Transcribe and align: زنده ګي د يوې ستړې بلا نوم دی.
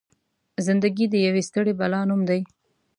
زنده 0.65 0.89
ګي 0.97 1.05
د 1.09 1.15
يوې 1.25 1.41
ستړې 1.49 1.73
بلا 1.79 2.01
نوم 2.09 2.21
دی. 2.29 2.41